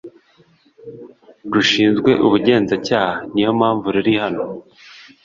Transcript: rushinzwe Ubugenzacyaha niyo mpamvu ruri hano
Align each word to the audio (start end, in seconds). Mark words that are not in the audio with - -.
rushinzwe 1.53 2.11
Ubugenzacyaha 2.25 3.15
niyo 3.31 3.51
mpamvu 3.59 3.85
ruri 3.95 4.13
hano 4.23 4.43